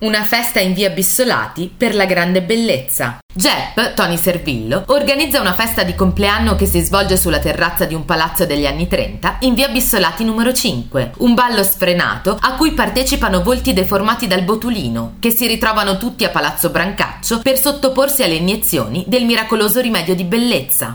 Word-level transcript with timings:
Una 0.00 0.24
festa 0.24 0.60
in 0.60 0.72
via 0.72 0.88
Bissolati 0.88 1.70
per 1.76 1.94
la 1.94 2.06
grande 2.06 2.40
bellezza. 2.40 3.18
Jepp, 3.32 3.94
Tony 3.94 4.16
Servillo, 4.16 4.84
organizza 4.86 5.42
una 5.42 5.52
festa 5.52 5.82
di 5.82 5.94
compleanno 5.94 6.56
che 6.56 6.64
si 6.64 6.80
svolge 6.80 7.18
sulla 7.18 7.38
terrazza 7.38 7.84
di 7.84 7.94
un 7.94 8.06
palazzo 8.06 8.46
degli 8.46 8.64
anni 8.64 8.88
30 8.88 9.36
in 9.40 9.52
via 9.52 9.68
Bissolati 9.68 10.24
numero 10.24 10.54
5. 10.54 11.12
Un 11.18 11.34
ballo 11.34 11.62
sfrenato 11.62 12.38
a 12.40 12.54
cui 12.54 12.72
partecipano 12.72 13.42
volti 13.42 13.74
deformati 13.74 14.26
dal 14.26 14.42
botulino, 14.42 15.16
che 15.20 15.30
si 15.30 15.46
ritrovano 15.46 15.98
tutti 15.98 16.24
a 16.24 16.30
Palazzo 16.30 16.70
Brancaccio 16.70 17.40
per 17.40 17.58
sottoporsi 17.58 18.22
alle 18.22 18.36
iniezioni 18.36 19.04
del 19.06 19.26
miracoloso 19.26 19.80
rimedio 19.80 20.14
di 20.14 20.24
bellezza. 20.24 20.88